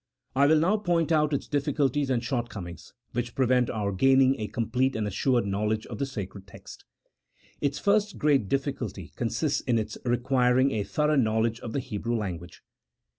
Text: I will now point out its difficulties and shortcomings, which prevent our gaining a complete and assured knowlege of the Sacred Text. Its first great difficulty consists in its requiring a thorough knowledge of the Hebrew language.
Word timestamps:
I 0.35 0.47
will 0.47 0.57
now 0.57 0.77
point 0.77 1.11
out 1.11 1.31
its 1.31 1.47
difficulties 1.47 2.09
and 2.09 2.23
shortcomings, 2.23 2.95
which 3.11 3.35
prevent 3.35 3.69
our 3.69 3.91
gaining 3.91 4.39
a 4.41 4.47
complete 4.47 4.95
and 4.95 5.05
assured 5.05 5.45
knowlege 5.45 5.85
of 5.85 5.99
the 5.99 6.07
Sacred 6.07 6.47
Text. 6.47 6.85
Its 7.59 7.77
first 7.77 8.17
great 8.17 8.49
difficulty 8.49 9.11
consists 9.15 9.61
in 9.61 9.77
its 9.77 9.99
requiring 10.03 10.71
a 10.71 10.83
thorough 10.83 11.15
knowledge 11.17 11.59
of 11.59 11.73
the 11.73 11.79
Hebrew 11.79 12.15
language. 12.17 12.63